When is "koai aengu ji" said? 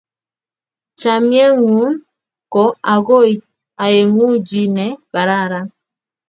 3.07-4.63